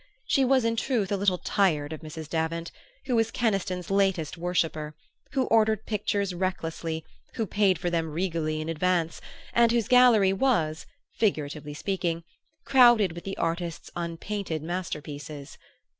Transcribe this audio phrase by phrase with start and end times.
[0.25, 2.27] She was, in truth, a little tired of Mrs.
[2.27, 2.71] Davant,
[3.05, 4.95] who was Keniston's latest worshipper,
[5.33, 9.21] who ordered pictures recklessly, who paid for them regally in advance,
[9.53, 10.87] and whose gallery was,
[11.19, 12.23] figuratively speaking,
[12.65, 15.55] crowded with the artist's unpainted masterpieces.